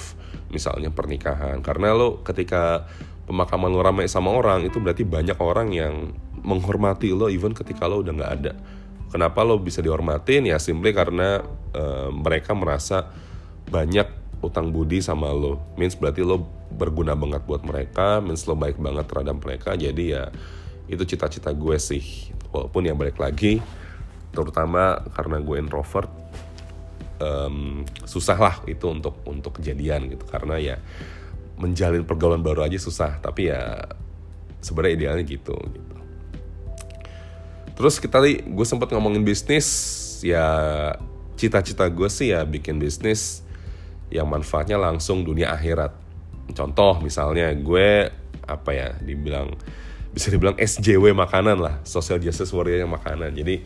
misalnya 0.50 0.92
pernikahan. 0.92 1.62
Karena 1.64 1.94
lo 1.96 2.20
ketika 2.20 2.84
pemakaman 3.24 3.70
lo 3.72 3.80
ramai 3.80 4.10
sama 4.10 4.34
orang 4.34 4.66
itu 4.66 4.82
berarti 4.82 5.06
banyak 5.06 5.38
orang 5.40 5.72
yang 5.72 6.12
menghormati 6.42 7.14
lo 7.14 7.30
even 7.30 7.54
ketika 7.54 7.86
lo 7.88 8.02
udah 8.02 8.12
nggak 8.12 8.32
ada. 8.42 8.52
Kenapa 9.08 9.44
lo 9.44 9.60
bisa 9.60 9.80
dihormatin? 9.84 10.48
Ya 10.48 10.58
simply 10.58 10.90
karena 10.90 11.40
uh, 11.72 12.10
mereka 12.10 12.52
merasa 12.56 13.12
banyak 13.70 14.21
utang 14.42 14.74
budi 14.74 14.98
sama 14.98 15.30
lo. 15.30 15.62
Means 15.78 15.94
berarti 15.94 16.26
lo 16.26 16.44
berguna 16.74 17.14
banget 17.14 17.46
buat 17.46 17.62
mereka 17.62 18.18
means 18.18 18.44
lo 18.44 18.58
baik 18.58 18.76
banget 18.76 19.06
terhadap 19.06 19.38
mereka. 19.38 19.78
Jadi 19.78 20.04
ya 20.12 20.28
itu 20.90 21.02
cita-cita 21.06 21.54
gue 21.54 21.78
sih. 21.78 22.02
Walaupun 22.50 22.84
ya 22.84 22.92
balik 22.92 23.16
lagi 23.16 23.62
terutama 24.34 25.00
karena 25.12 25.38
gue 25.40 25.56
introvert 25.60 26.10
um, 27.22 27.86
susah 28.04 28.36
lah 28.36 28.56
itu 28.66 28.84
untuk 28.90 29.22
untuk 29.24 29.62
kejadian 29.62 30.10
gitu. 30.10 30.26
Karena 30.26 30.58
ya 30.58 30.76
menjalin 31.56 32.02
pergaulan 32.02 32.42
baru 32.42 32.66
aja 32.66 32.76
susah. 32.76 33.22
Tapi 33.22 33.48
ya 33.48 33.86
sebenarnya 34.58 34.94
idealnya 34.98 35.24
gitu 35.24 35.54
gitu. 35.54 35.96
Terus 37.72 37.96
kita 38.02 38.20
tadi 38.20 38.42
gue 38.42 38.66
sempat 38.66 38.90
ngomongin 38.90 39.22
bisnis. 39.22 39.70
Ya 40.22 40.46
cita-cita 41.38 41.86
gue 41.90 42.06
sih 42.06 42.30
ya 42.30 42.46
bikin 42.46 42.78
bisnis 42.78 43.42
yang 44.12 44.28
manfaatnya 44.28 44.76
langsung 44.76 45.24
dunia 45.24 45.56
akhirat. 45.56 45.96
Contoh 46.52 47.00
misalnya 47.00 47.48
gue 47.56 48.12
apa 48.44 48.70
ya 48.70 48.88
dibilang 49.00 49.56
bisa 50.12 50.28
dibilang 50.28 50.52
SJW 50.60 51.16
makanan 51.16 51.56
lah 51.56 51.80
social 51.88 52.20
justice 52.20 52.52
warrior 52.52 52.84
yang 52.84 52.92
makanan. 52.92 53.32
Jadi 53.32 53.64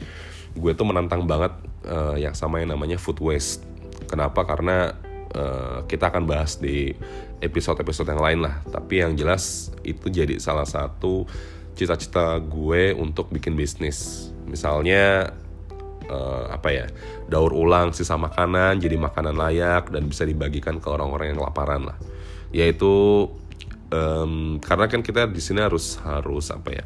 gue 0.56 0.72
tuh 0.72 0.86
menantang 0.86 1.26
banget 1.26 1.52
uh, 1.90 2.14
yang 2.14 2.32
sama 2.32 2.62
yang 2.62 2.70
namanya 2.72 2.96
food 2.96 3.18
waste. 3.18 3.66
Kenapa? 4.06 4.46
Karena 4.46 4.94
uh, 5.34 5.82
kita 5.90 6.14
akan 6.14 6.30
bahas 6.30 6.62
di 6.62 6.94
episode-episode 7.42 8.14
yang 8.14 8.22
lain 8.22 8.40
lah. 8.46 8.62
Tapi 8.70 9.02
yang 9.02 9.18
jelas 9.18 9.74
itu 9.82 10.06
jadi 10.06 10.38
salah 10.38 10.64
satu 10.64 11.26
cita-cita 11.76 12.38
gue 12.38 12.94
untuk 12.94 13.28
bikin 13.34 13.58
bisnis. 13.58 14.30
Misalnya 14.46 15.34
uh, 16.10 16.52
apa 16.52 16.68
ya 16.72 16.86
daur 17.30 17.52
ulang 17.52 17.92
sisa 17.94 18.18
makanan 18.18 18.78
jadi 18.78 18.96
makanan 18.98 19.34
layak 19.34 19.90
dan 19.90 20.06
bisa 20.06 20.26
dibagikan 20.26 20.78
ke 20.78 20.88
orang-orang 20.90 21.34
yang 21.34 21.38
kelaparan 21.42 21.88
lah 21.90 21.98
yaitu 22.54 23.26
um, 23.90 24.58
karena 24.62 24.86
kan 24.90 25.02
kita 25.02 25.26
di 25.30 25.42
sini 25.42 25.62
harus 25.62 25.98
harus 26.02 26.50
apa 26.50 26.70
ya 26.72 26.84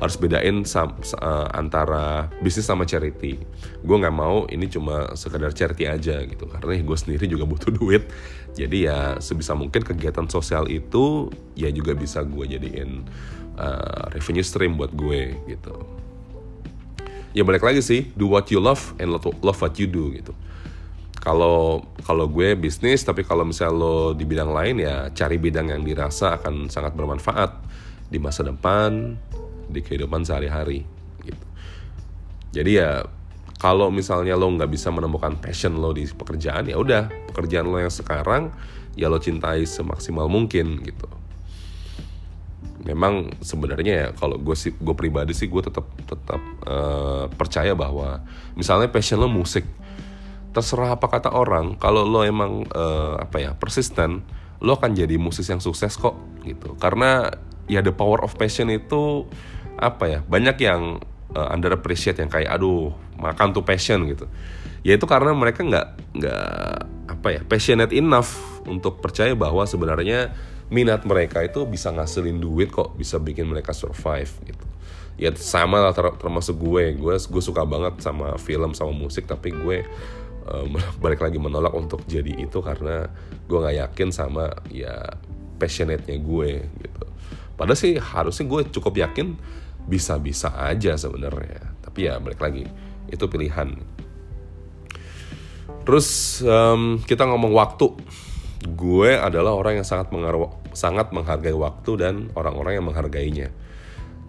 harus 0.00 0.16
bedain 0.16 0.64
sam, 0.64 0.96
uh, 1.20 1.46
antara 1.52 2.32
bisnis 2.40 2.64
sama 2.64 2.88
charity. 2.88 3.36
Gue 3.84 3.96
nggak 4.00 4.16
mau 4.16 4.48
ini 4.48 4.64
cuma 4.64 5.12
sekedar 5.12 5.52
charity 5.52 5.84
aja 5.84 6.24
gitu 6.24 6.48
karena 6.48 6.80
gue 6.80 6.96
sendiri 6.96 7.28
juga 7.28 7.44
butuh 7.44 7.68
duit. 7.78 8.08
Jadi 8.56 8.88
ya 8.88 9.20
sebisa 9.20 9.52
mungkin 9.52 9.84
kegiatan 9.84 10.26
sosial 10.26 10.66
itu 10.72 11.28
ya 11.52 11.68
juga 11.68 11.92
bisa 11.92 12.24
gue 12.24 12.48
jadiin 12.48 13.04
uh, 13.60 14.08
revenue 14.10 14.42
stream 14.42 14.80
buat 14.80 14.96
gue 14.96 15.36
gitu. 15.52 15.76
Ya 17.30 17.46
balik 17.46 17.62
lagi 17.62 17.78
sih, 17.78 18.10
do 18.18 18.26
what 18.26 18.50
you 18.50 18.58
love 18.58 18.94
and 18.98 19.14
love 19.14 19.58
what 19.62 19.74
you 19.78 19.86
do 19.86 20.10
gitu. 20.10 20.34
Kalau 21.20 21.84
kalau 22.02 22.26
gue 22.26 22.56
bisnis, 22.56 23.04
tapi 23.04 23.22
kalau 23.22 23.44
misalnya 23.44 23.76
lo 23.76 23.96
di 24.16 24.24
bidang 24.24 24.50
lain 24.50 24.82
ya 24.82 25.12
cari 25.12 25.36
bidang 25.36 25.68
yang 25.70 25.84
dirasa 25.84 26.40
akan 26.40 26.72
sangat 26.72 26.96
bermanfaat 26.96 27.54
di 28.08 28.18
masa 28.18 28.42
depan 28.42 29.14
di 29.70 29.78
kehidupan 29.84 30.26
sehari-hari 30.26 30.82
gitu. 31.22 31.46
Jadi 32.50 32.82
ya 32.82 33.04
kalau 33.60 33.92
misalnya 33.92 34.34
lo 34.34 34.48
nggak 34.50 34.72
bisa 34.72 34.88
menemukan 34.90 35.36
passion 35.38 35.76
lo 35.76 35.92
di 35.92 36.08
pekerjaan 36.08 36.66
ya 36.66 36.80
udah 36.80 37.30
pekerjaan 37.30 37.68
lo 37.68 37.78
yang 37.78 37.92
sekarang 37.92 38.50
ya 38.96 39.06
lo 39.06 39.20
cintai 39.20 39.68
semaksimal 39.68 40.26
mungkin 40.26 40.82
gitu. 40.82 41.19
Memang 42.80 43.36
sebenarnya 43.44 43.92
ya 43.92 44.08
kalau 44.16 44.40
gue 44.40 44.56
sih 44.56 44.72
gue 44.72 44.94
pribadi 44.96 45.36
sih 45.36 45.52
gue 45.52 45.60
tetap 45.60 45.84
tetap 46.08 46.40
uh, 46.64 47.28
percaya 47.28 47.76
bahwa 47.76 48.24
misalnya 48.56 48.88
passion 48.88 49.20
lo 49.20 49.28
musik 49.28 49.68
terserah 50.50 50.98
apa 50.98 51.06
kata 51.06 51.30
orang 51.30 51.78
kalau 51.78 52.02
lo 52.02 52.26
emang 52.26 52.66
uh, 52.74 53.20
apa 53.22 53.38
ya 53.38 53.50
persisten 53.54 54.24
lo 54.60 54.76
akan 54.76 54.92
jadi 54.92 55.16
musisi 55.16 55.52
yang 55.52 55.62
sukses 55.62 55.96
kok 55.96 56.16
gitu. 56.44 56.76
Karena 56.76 57.28
ya 57.68 57.80
the 57.80 57.92
power 57.92 58.20
of 58.24 58.34
passion 58.36 58.68
itu 58.68 59.24
apa 59.80 60.04
ya 60.08 60.20
banyak 60.26 60.56
yang 60.60 61.00
uh, 61.32 61.48
under 61.52 61.72
appreciate 61.72 62.18
yang 62.20 62.28
kayak 62.28 62.50
aduh 62.50 62.92
makan 63.16 63.52
tuh 63.56 63.64
passion 63.64 64.04
gitu. 64.08 64.28
Ya 64.80 64.96
itu 64.96 65.04
karena 65.04 65.36
mereka 65.36 65.64
nggak 65.64 65.86
nggak 66.16 66.76
apa 67.12 67.28
ya 67.28 67.40
passionate 67.44 67.92
enough 67.92 68.40
untuk 68.64 69.00
percaya 69.00 69.32
bahwa 69.36 69.64
sebenarnya 69.64 70.32
minat 70.70 71.02
mereka 71.02 71.42
itu 71.42 71.66
bisa 71.66 71.90
ngasilin 71.90 72.38
duit 72.38 72.70
kok 72.70 72.94
bisa 72.94 73.18
bikin 73.18 73.50
mereka 73.50 73.74
survive 73.74 74.30
gitu. 74.46 74.66
Ya 75.20 75.34
sama 75.36 75.82
lah 75.82 75.92
ter- 75.92 76.16
termasuk 76.16 76.56
gue. 76.56 76.96
Gue 76.96 77.14
gue 77.18 77.42
suka 77.42 77.66
banget 77.66 78.00
sama 78.00 78.38
film 78.40 78.72
sama 78.72 78.94
musik 78.94 79.26
tapi 79.26 79.52
gue 79.52 79.84
uh, 80.46 80.64
balik 81.02 81.20
lagi 81.20 81.36
menolak 81.36 81.74
untuk 81.74 82.06
jadi 82.06 82.38
itu 82.40 82.62
karena 82.62 83.10
gue 83.44 83.58
nggak 83.58 83.76
yakin 83.90 84.08
sama 84.14 84.48
ya 84.70 84.94
passionate-nya 85.60 86.16
gue 86.22 86.50
gitu. 86.80 87.04
Padahal 87.58 87.76
sih 87.76 88.00
harusnya 88.00 88.48
gue 88.48 88.60
cukup 88.72 88.94
yakin 88.96 89.36
bisa-bisa 89.84 90.54
aja 90.56 90.96
sebenarnya. 90.96 91.76
Tapi 91.84 92.08
ya 92.08 92.16
balik 92.16 92.40
lagi 92.40 92.64
itu 93.10 93.24
pilihan. 93.28 93.76
Terus 95.84 96.40
um, 96.46 97.02
kita 97.04 97.26
ngomong 97.26 97.52
waktu. 97.52 97.88
Gue 98.60 99.16
adalah 99.16 99.56
orang 99.56 99.80
yang 99.80 99.88
sangat 99.88 100.12
mengaruh, 100.12 100.52
sangat 100.72 101.10
menghargai 101.10 101.54
waktu 101.54 101.90
dan 101.98 102.14
orang-orang 102.34 102.80
yang 102.80 102.86
menghargainya. 102.86 103.48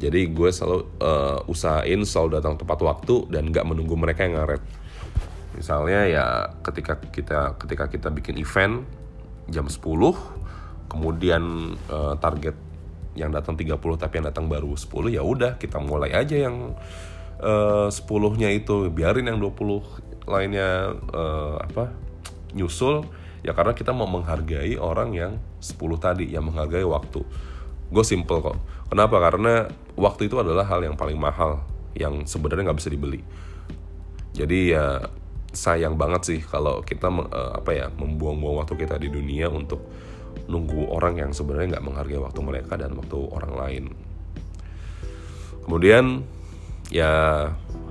Jadi 0.01 0.33
gue 0.33 0.49
selalu 0.49 0.89
uh, 0.97 1.45
usahain 1.45 2.01
selalu 2.01 2.41
datang 2.41 2.57
tepat 2.57 2.81
waktu 2.81 3.29
dan 3.29 3.53
gak 3.53 3.69
menunggu 3.69 3.93
mereka 3.93 4.25
yang 4.25 4.41
ngaret. 4.41 4.63
Misalnya 5.53 6.09
ya 6.09 6.25
ketika 6.65 6.97
kita 6.97 7.59
ketika 7.61 7.85
kita 7.91 8.07
bikin 8.09 8.41
event 8.41 8.81
jam 9.51 9.69
10, 9.69 9.77
kemudian 10.89 11.75
uh, 11.91 12.17
target 12.17 12.57
yang 13.13 13.29
datang 13.29 13.59
30 13.59 13.75
tapi 13.99 14.13
yang 14.23 14.27
datang 14.31 14.47
baru 14.47 14.71
10 14.71 15.11
ya 15.11 15.19
udah 15.19 15.59
kita 15.59 15.83
mulai 15.83 16.15
aja 16.15 16.47
yang 16.47 16.79
uh, 17.43 17.91
10-nya 17.91 18.49
itu 18.55 18.87
biarin 18.87 19.27
yang 19.27 19.39
20 19.43 20.31
lainnya 20.31 20.95
uh, 21.11 21.59
apa 21.59 21.91
nyusul 22.55 23.03
ya 23.41 23.57
karena 23.57 23.73
kita 23.73 23.89
mau 23.93 24.05
menghargai 24.05 24.77
orang 24.77 25.17
yang 25.17 25.33
10 25.61 25.77
tadi 25.97 26.25
yang 26.29 26.45
menghargai 26.49 26.85
waktu. 26.85 27.21
Gue 27.91 28.05
simple 28.05 28.39
kok. 28.39 28.57
Kenapa? 28.87 29.19
Karena 29.19 29.67
waktu 29.97 30.31
itu 30.31 30.39
adalah 30.39 30.63
hal 30.65 30.85
yang 30.85 30.95
paling 30.95 31.19
mahal 31.19 31.65
yang 31.97 32.23
sebenarnya 32.23 32.71
nggak 32.71 32.79
bisa 32.79 32.91
dibeli. 32.93 33.19
Jadi 34.31 34.71
ya 34.71 35.11
sayang 35.51 35.99
banget 35.99 36.21
sih 36.23 36.39
kalau 36.39 36.79
kita 36.79 37.11
uh, 37.11 37.59
apa 37.59 37.71
ya 37.75 37.87
membuang-buang 37.91 38.63
waktu 38.63 38.79
kita 38.79 38.95
di 38.95 39.11
dunia 39.11 39.51
untuk 39.51 39.83
nunggu 40.47 40.87
orang 40.87 41.19
yang 41.19 41.31
sebenarnya 41.35 41.77
nggak 41.77 41.85
menghargai 41.85 42.19
waktu 42.23 42.39
mereka 42.39 42.79
dan 42.79 42.95
waktu 42.95 43.17
orang 43.19 43.53
lain. 43.59 43.83
Kemudian 45.67 46.23
ya 46.87 47.11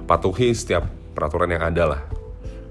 patuhi 0.08 0.56
setiap 0.56 0.88
peraturan 1.12 1.52
yang 1.52 1.64
ada 1.64 1.84
lah 1.96 2.02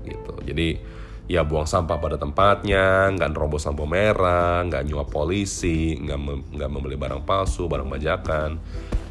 gitu. 0.06 0.34
Jadi 0.42 0.82
ya 1.30 1.46
buang 1.46 1.70
sampah 1.70 2.02
pada 2.02 2.18
tempatnya, 2.18 3.14
nggak 3.14 3.30
nerobos 3.38 3.70
lampu 3.70 3.86
merah, 3.86 4.66
nggak 4.66 4.82
nyuap 4.90 5.14
polisi, 5.14 5.94
nggak 6.02 6.18
nggak 6.58 6.70
membeli 6.74 6.98
barang 6.98 7.22
palsu, 7.22 7.70
barang 7.70 7.86
bajakan, 7.86 8.58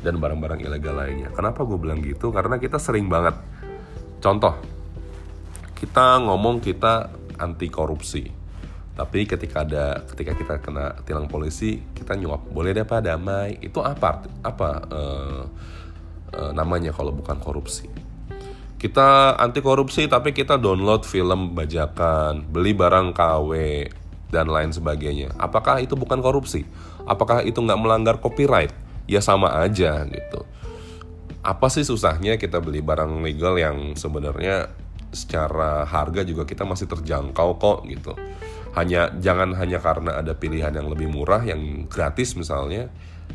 dan 0.03 0.19
barang-barang 0.19 0.59
ilegal 0.67 0.99
lainnya. 0.99 1.31
Kenapa 1.31 1.63
gue 1.63 1.79
bilang 1.79 2.03
gitu? 2.03 2.35
Karena 2.35 2.59
kita 2.59 2.83
sering 2.83 3.07
banget. 3.07 3.39
Contoh, 4.19 4.59
kita 5.79 6.19
ngomong 6.27 6.59
kita 6.59 7.15
anti 7.39 7.71
korupsi, 7.71 8.27
tapi 8.99 9.23
ketika 9.23 9.63
ada 9.63 10.03
ketika 10.11 10.35
kita 10.35 10.55
kena 10.59 10.99
tilang 11.07 11.31
polisi, 11.31 11.79
kita 11.95 12.19
nyuap. 12.19 12.51
Boleh 12.51 12.75
deh 12.75 12.83
pak 12.83 13.07
damai. 13.07 13.63
Itu 13.63 13.79
apa? 13.79 14.27
Apa 14.43 14.69
uh, 14.91 15.43
namanya 16.51 16.91
kalau 16.91 17.15
bukan 17.15 17.39
korupsi? 17.39 18.08
Kita 18.79 19.35
anti 19.35 19.59
korupsi 19.59 20.07
tapi 20.07 20.31
kita 20.31 20.55
download 20.55 21.03
film 21.03 21.53
bajakan, 21.59 22.47
beli 22.47 22.73
barang 22.79 23.11
KW 23.11 23.51
dan 24.31 24.47
lain 24.47 24.71
sebagainya. 24.71 25.35
Apakah 25.35 25.83
itu 25.83 25.99
bukan 25.99 26.23
korupsi? 26.23 26.63
Apakah 27.03 27.43
itu 27.43 27.59
nggak 27.59 27.81
melanggar 27.83 28.17
copyright? 28.23 28.71
Ya 29.11 29.19
sama 29.19 29.51
aja 29.59 30.07
gitu. 30.07 30.47
Apa 31.43 31.67
sih 31.75 31.83
susahnya 31.83 32.39
kita 32.39 32.63
beli 32.63 32.79
barang 32.79 33.19
legal 33.19 33.59
yang 33.59 33.99
sebenarnya 33.99 34.71
secara 35.11 35.83
harga 35.89 36.23
juga 36.23 36.47
kita 36.47 36.63
masih 36.63 36.87
terjangkau 36.87 37.59
kok 37.59 37.79
gitu. 37.91 38.15
Hanya 38.79 39.11
jangan 39.19 39.59
hanya 39.59 39.83
karena 39.83 40.23
ada 40.23 40.39
pilihan 40.39 40.71
yang 40.71 40.87
lebih 40.87 41.11
murah 41.11 41.43
yang 41.43 41.89
gratis 41.89 42.37
misalnya, 42.39 42.93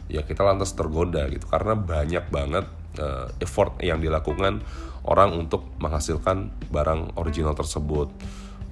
ya 0.08 0.24
kita 0.24 0.46
lantas 0.46 0.72
tergoda 0.72 1.26
gitu 1.28 1.50
karena 1.50 1.74
banyak 1.74 2.26
banget 2.30 2.66
uh, 3.02 3.28
effort 3.42 3.82
yang 3.82 3.98
dilakukan 3.98 4.62
orang 5.04 5.36
untuk 5.36 5.68
menghasilkan 5.84 6.52
barang 6.72 7.20
original 7.20 7.52
tersebut 7.56 8.08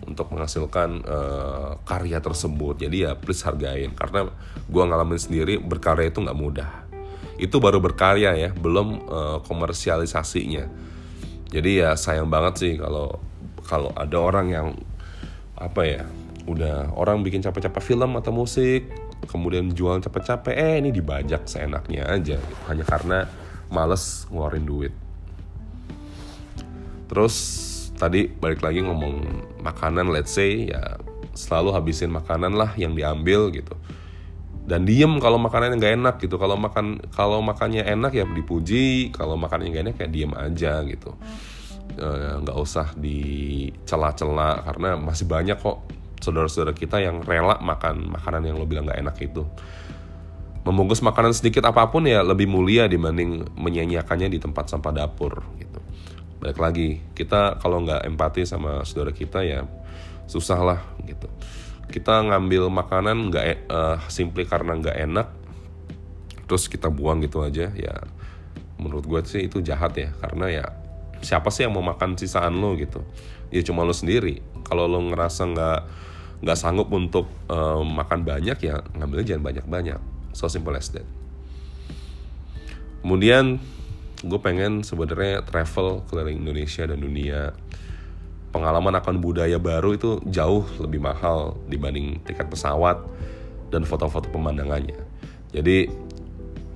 untuk 0.07 0.33
menghasilkan 0.33 1.05
uh, 1.05 1.71
karya 1.85 2.17
tersebut. 2.23 2.81
Jadi 2.81 3.05
ya 3.05 3.13
please 3.13 3.43
hargain. 3.45 3.93
Karena 3.93 4.27
gue 4.65 4.83
ngalamin 4.83 5.19
sendiri 5.19 5.61
berkarya 5.61 6.09
itu 6.09 6.23
nggak 6.23 6.39
mudah. 6.39 6.71
Itu 7.37 7.61
baru 7.61 7.81
berkarya 7.81 8.37
ya 8.37 8.49
belum 8.53 8.87
uh, 9.05 9.39
komersialisasinya. 9.45 10.65
Jadi 11.51 11.83
ya 11.83 11.93
sayang 11.99 12.31
banget 12.31 12.53
sih 12.57 12.73
kalau 12.79 13.19
kalau 13.67 13.91
ada 13.93 14.17
orang 14.17 14.47
yang 14.49 14.67
apa 15.59 15.81
ya 15.85 16.03
udah 16.49 16.95
orang 16.97 17.21
bikin 17.21 17.45
capek-capek 17.45 17.93
film 17.93 18.17
atau 18.17 18.33
musik 18.33 18.89
kemudian 19.29 19.69
jual 19.69 20.01
capek-capek 20.01 20.57
eh 20.57 20.75
ini 20.81 20.89
dibajak 20.89 21.45
seenaknya 21.45 22.07
aja. 22.09 22.39
Hanya 22.71 22.87
karena 22.87 23.29
males 23.69 24.25
ngeluarin 24.31 24.65
duit 24.65 24.93
terus 27.11 27.35
tadi 27.99 28.31
balik 28.31 28.63
lagi 28.63 28.79
ngomong 28.81 29.21
makanan 29.59 30.09
let's 30.09 30.31
say 30.31 30.71
ya 30.71 30.95
selalu 31.35 31.75
habisin 31.75 32.11
makanan 32.11 32.55
lah 32.55 32.71
yang 32.79 32.95
diambil 32.95 33.51
gitu. 33.51 33.75
Dan 34.61 34.87
diem 34.87 35.19
kalau 35.19 35.41
makanannya 35.41 35.75
nggak 35.77 35.95
enak 35.99 36.15
gitu. 36.23 36.39
Kalau 36.39 36.55
makan 36.55 37.01
kalau 37.11 37.43
makannya 37.43 37.83
enak 37.83 38.15
ya 38.15 38.23
dipuji 38.23 39.11
kalau 39.11 39.35
makannya 39.35 39.73
nggak 39.73 39.83
enak 39.91 39.97
ya 39.99 40.07
diem 40.07 40.31
aja 40.37 40.73
gitu. 40.85 41.11
Nggak 42.41 42.57
e, 42.57 42.61
usah 42.61 42.87
dicela-cela 42.95 44.63
karena 44.63 44.95
masih 44.95 45.27
banyak 45.27 45.57
kok 45.59 45.83
saudara-saudara 46.21 46.77
kita 46.77 47.01
yang 47.01 47.25
rela 47.25 47.57
makan 47.59 48.13
makanan 48.13 48.47
yang 48.47 48.55
lo 48.61 48.69
bilang 48.69 48.87
nggak 48.87 49.01
enak 49.01 49.17
itu. 49.19 49.43
Membungkus 50.61 51.01
makanan 51.01 51.33
sedikit 51.33 51.65
apa 51.65 51.89
pun 51.89 52.05
ya 52.05 52.21
lebih 52.21 52.45
mulia 52.45 52.85
dibanding 52.85 53.49
menyanyiakannya 53.57 54.29
di 54.29 54.37
tempat 54.37 54.69
sampah 54.69 54.93
dapur 54.93 55.41
gitu. 55.57 55.80
Balik 56.41 56.57
lagi, 56.57 56.97
kita 57.13 57.61
kalau 57.61 57.85
nggak 57.85 58.01
empati 58.09 58.49
sama 58.49 58.81
saudara 58.81 59.13
kita 59.13 59.45
ya 59.45 59.69
susah 60.25 60.59
lah 60.59 60.79
gitu. 61.05 61.29
Kita 61.87 62.25
ngambil 62.25 62.73
makanan 62.73 63.29
nggak 63.29 63.45
uh, 63.69 63.97
simply 64.09 64.49
karena 64.49 64.73
nggak 64.73 64.97
enak, 65.05 65.27
terus 66.49 66.65
kita 66.65 66.89
buang 66.89 67.21
gitu 67.21 67.45
aja 67.45 67.69
ya. 67.71 67.95
Menurut 68.81 69.05
gue 69.05 69.21
sih 69.29 69.45
itu 69.45 69.61
jahat 69.61 69.93
ya, 69.93 70.09
karena 70.17 70.49
ya 70.49 70.65
siapa 71.21 71.53
sih 71.53 71.69
yang 71.69 71.77
mau 71.77 71.85
makan 71.85 72.17
sisaan 72.17 72.57
lo 72.57 72.73
gitu? 72.73 73.05
Ya 73.53 73.61
cuma 73.61 73.85
lo 73.85 73.93
sendiri. 73.93 74.41
Kalau 74.65 74.89
lo 74.89 74.97
ngerasa 74.97 75.45
nggak 75.45 75.79
nggak 76.41 76.57
sanggup 76.57 76.89
untuk 76.89 77.29
uh, 77.53 77.85
makan 77.85 78.25
banyak 78.25 78.57
ya 78.65 78.81
ngambilnya 78.97 79.37
jangan 79.37 79.45
banyak-banyak 79.53 80.01
so 80.33 80.49
simple 80.49 80.73
as 80.73 80.89
that 80.89 81.05
kemudian 83.05 83.61
gue 84.21 84.39
pengen 84.41 84.85
sebenarnya 84.85 85.41
travel 85.41 86.05
keliling 86.05 86.45
Indonesia 86.45 86.85
dan 86.85 87.01
dunia. 87.01 87.57
Pengalaman 88.51 88.99
akan 88.99 89.23
budaya 89.23 89.55
baru 89.57 89.95
itu 89.95 90.19
jauh 90.27 90.67
lebih 90.77 90.99
mahal 90.99 91.55
dibanding 91.71 92.19
tiket 92.27 92.51
pesawat 92.51 92.99
dan 93.71 93.87
foto-foto 93.87 94.27
pemandangannya. 94.27 94.99
Jadi 95.55 95.87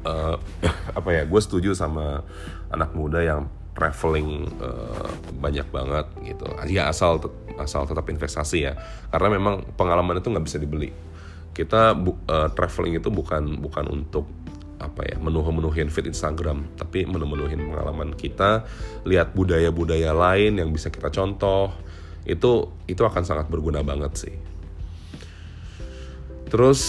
uh, 0.08 0.39
apa 0.99 1.10
ya 1.12 1.23
gue 1.27 1.41
setuju 1.43 1.75
sama 1.75 2.23
anak 2.71 2.95
muda 2.95 3.19
yang 3.19 3.51
traveling 3.75 4.47
uh, 4.63 5.12
banyak 5.36 5.67
banget 5.67 6.08
gitu. 6.23 6.47
Ya 6.71 6.88
asal 6.88 7.19
asal 7.60 7.84
tetap 7.84 8.08
investasi 8.08 8.71
ya. 8.71 8.73
Karena 9.12 9.36
memang 9.36 9.67
pengalaman 9.75 10.23
itu 10.23 10.31
nggak 10.31 10.45
bisa 10.47 10.58
dibeli. 10.58 10.95
Kita 11.51 11.91
uh, 11.91 12.49
traveling 12.55 13.03
itu 13.03 13.12
bukan 13.12 13.60
bukan 13.60 13.86
untuk 13.91 14.31
apa 14.85 15.01
ya 15.05 15.17
menuh-menuhin 15.17 15.89
fit 15.89 16.05
Instagram 16.05 16.69
tapi 16.77 17.09
menuh-menuhin 17.09 17.57
pengalaman 17.57 18.13
kita 18.13 18.63
lihat 19.03 19.33
budaya-budaya 19.33 20.13
lain 20.13 20.61
yang 20.61 20.69
bisa 20.69 20.93
kita 20.93 21.09
contoh 21.09 21.73
itu 22.25 22.69
itu 22.89 23.01
akan 23.01 23.23
sangat 23.25 23.49
berguna 23.49 23.85
banget 23.85 24.13
sih. 24.17 24.35
Terus 26.49 26.81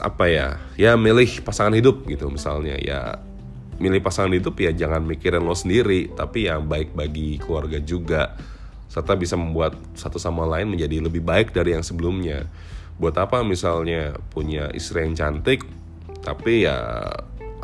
apa 0.00 0.26
ya 0.26 0.48
ya 0.74 0.96
milih 0.98 1.44
pasangan 1.44 1.76
hidup 1.76 2.04
gitu 2.08 2.26
misalnya 2.32 2.76
ya 2.80 3.20
milih 3.78 4.02
pasangan 4.02 4.30
hidup 4.30 4.54
ya 4.58 4.70
jangan 4.70 5.02
mikirin 5.02 5.42
lo 5.42 5.54
sendiri 5.54 6.10
tapi 6.14 6.46
yang 6.46 6.66
baik 6.66 6.94
bagi 6.94 7.42
keluarga 7.42 7.78
juga 7.82 8.38
serta 8.86 9.18
bisa 9.18 9.34
membuat 9.34 9.74
satu 9.98 10.22
sama 10.22 10.46
lain 10.46 10.70
menjadi 10.70 11.02
lebih 11.02 11.24
baik 11.24 11.50
dari 11.50 11.74
yang 11.74 11.82
sebelumnya. 11.82 12.46
Buat 12.94 13.18
apa 13.18 13.42
misalnya 13.42 14.14
punya 14.30 14.70
istri 14.70 15.02
yang 15.02 15.18
cantik 15.18 15.66
tapi 16.22 16.64
ya 16.64 16.78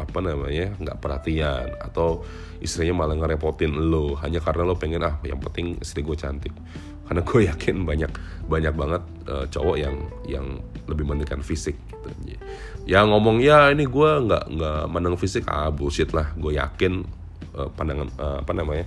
apa 0.04 0.18
namanya 0.24 0.72
nggak 0.80 0.98
perhatian 0.98 1.76
atau 1.80 2.24
istrinya 2.60 3.04
malah 3.04 3.16
ngerepotin 3.16 3.72
lo. 3.72 4.16
Hanya 4.20 4.40
karena 4.40 4.64
lo 4.68 4.76
pengen 4.76 5.04
ah 5.04 5.16
yang 5.24 5.40
penting 5.40 5.80
istri 5.80 6.00
gue 6.00 6.16
cantik. 6.16 6.52
Karena 7.08 7.20
gue 7.24 7.40
yakin 7.50 7.84
banyak 7.84 8.12
banyak 8.48 8.74
banget 8.74 9.02
uh, 9.28 9.44
cowok 9.48 9.76
yang 9.76 9.96
yang 10.24 10.46
lebih 10.88 11.04
mementingkan 11.06 11.44
fisik 11.44 11.76
gitu. 11.90 12.08
Ya 12.88 13.04
ngomong 13.04 13.44
ya 13.44 13.70
ini 13.70 13.84
gue 13.84 14.10
nggak 14.26 14.44
nggak 14.56 14.82
menang 14.88 15.16
fisik. 15.20 15.44
Ah 15.46 15.68
bullshit 15.68 16.10
lah. 16.16 16.32
Gue 16.36 16.56
yakin 16.56 17.04
uh, 17.54 17.68
pandangan 17.72 18.08
uh, 18.16 18.38
apa 18.42 18.52
namanya 18.56 18.84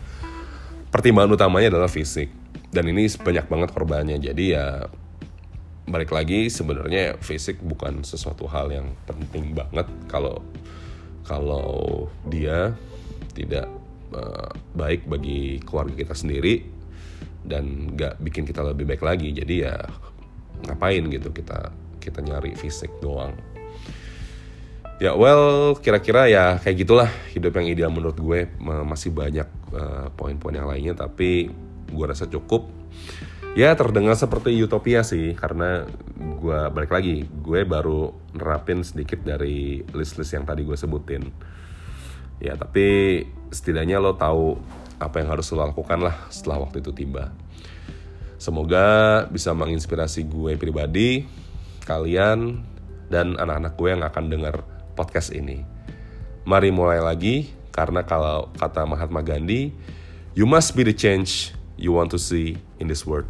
pertimbangan 0.89 1.33
utamanya 1.33 1.77
adalah 1.77 1.89
fisik. 1.89 2.29
Dan 2.73 2.89
ini 2.89 3.05
banyak 3.05 3.45
banget 3.45 3.69
korbannya. 3.69 4.17
Jadi 4.17 4.57
ya 4.57 4.89
balik 5.83 6.15
lagi 6.15 6.47
sebenarnya 6.47 7.19
fisik 7.19 7.59
bukan 7.59 8.07
sesuatu 8.07 8.47
hal 8.47 8.71
yang 8.71 8.87
penting 9.03 9.51
banget 9.51 9.83
kalau 10.07 10.39
kalau 11.23 12.07
dia 12.27 12.75
tidak 13.33 13.67
uh, 14.13 14.51
baik 14.77 15.07
bagi 15.09 15.59
keluarga 15.63 15.95
kita 15.95 16.13
sendiri 16.13 16.63
dan 17.43 17.95
nggak 17.95 18.23
bikin 18.23 18.47
kita 18.47 18.63
lebih 18.63 18.87
baik 18.87 19.03
lagi 19.03 19.35
jadi 19.35 19.55
ya 19.67 19.75
ngapain 20.63 21.03
gitu 21.11 21.31
kita 21.35 21.75
kita 21.99 22.19
nyari 22.23 22.55
fisik 22.55 22.91
doang. 23.03 23.35
Ya 25.01 25.17
well 25.17 25.75
kira-kira 25.75 26.31
ya 26.31 26.61
kayak 26.63 26.77
gitulah 26.87 27.09
hidup 27.35 27.51
yang 27.59 27.67
ideal 27.67 27.91
menurut 27.91 28.15
gue. 28.15 28.47
Masih 28.63 29.11
banyak 29.11 29.47
uh, 29.75 30.07
poin-poin 30.15 30.55
yang 30.55 30.67
lainnya 30.69 30.95
tapi 30.95 31.51
gue 31.91 32.05
rasa 32.07 32.27
cukup 32.27 32.67
ya 33.53 33.77
terdengar 33.77 34.17
seperti 34.17 34.57
utopia 34.65 35.05
sih 35.05 35.37
karena 35.37 35.85
gue 36.17 36.59
balik 36.73 36.89
lagi 36.89 37.21
gue 37.21 37.61
baru 37.61 38.09
nerapin 38.33 38.81
sedikit 38.81 39.21
dari 39.21 39.85
list-list 39.93 40.33
yang 40.33 40.45
tadi 40.45 40.65
gue 40.65 40.73
sebutin. 40.73 41.29
Ya 42.41 42.57
tapi 42.57 43.21
setidaknya 43.53 44.01
lo 44.01 44.17
tahu 44.17 44.57
apa 44.97 45.21
yang 45.21 45.29
harus 45.37 45.53
lo 45.53 45.61
lakukan 45.61 46.01
lah 46.01 46.17
setelah 46.33 46.65
waktu 46.65 46.81
itu 46.81 46.91
tiba. 46.91 47.29
Semoga 48.41 49.23
bisa 49.29 49.53
menginspirasi 49.53 50.25
gue 50.27 50.57
pribadi 50.57 51.23
kalian 51.85 52.65
dan 53.07 53.37
anak-anak 53.37 53.73
gue 53.77 53.89
yang 53.93 54.03
akan 54.03 54.25
dengar 54.33 54.55
podcast 54.97 55.29
ini. 55.29 55.61
Mari 56.43 56.73
mulai 56.73 56.99
lagi 56.99 57.53
karena 57.69 58.01
kalau 58.03 58.49
kata 58.57 58.83
Mahatma 58.83 59.21
Gandhi 59.21 59.71
you 60.33 60.49
must 60.49 60.73
be 60.73 60.81
the 60.81 60.91
change 60.91 61.53
you 61.77 61.93
want 61.93 62.09
to 62.09 62.17
see 62.17 62.57
in 62.81 62.89
this 62.89 63.05
world 63.05 63.29